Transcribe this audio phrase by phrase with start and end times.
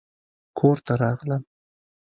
[0.57, 1.43] کور ته راغلم